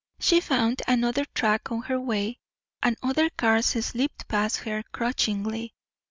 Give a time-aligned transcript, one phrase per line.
[0.19, 2.39] She found another track on her way,
[2.81, 5.75] and other cars slipped past her crunchingly.